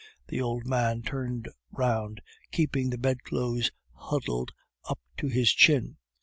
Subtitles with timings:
[0.29, 4.51] The old man turned round, keeping the bedclothes huddled
[4.89, 5.97] up to his chin.